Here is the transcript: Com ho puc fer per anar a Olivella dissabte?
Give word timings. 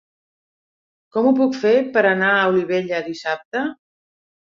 Com 1.17 1.27
ho 1.27 1.35
puc 1.41 1.55
fer 1.65 1.75
per 1.99 2.05
anar 2.15 2.33
a 2.41 2.51
Olivella 2.57 3.07
dissabte? 3.13 3.67